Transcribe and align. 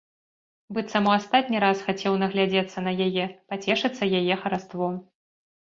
Быццам 0.77 1.09
у 1.09 1.11
астатні 1.17 1.57
раз 1.65 1.83
хацеў 1.89 2.17
наглядзецца 2.23 2.85
на 2.87 2.95
яе, 3.07 3.29
пацешыцца 3.53 4.03
яе 4.23 4.33
хараством. 4.47 4.99